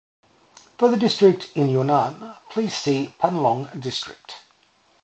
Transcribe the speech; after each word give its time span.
For 0.79 0.89
the 0.89 0.97
district 0.97 1.51
in 1.53 1.69
Yunnan, 1.69 2.33
please 2.49 2.73
see 2.73 3.13
Panlong 3.21 3.79
District. 3.79 4.37